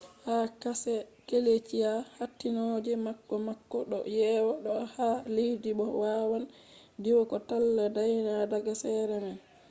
[0.25, 0.95] ha karshe
[1.27, 6.45] gleeshia hattinooje makko makko do yewa do’a ha leddi bo waawan
[7.03, 9.37] diwa ko talla dayna daga sera man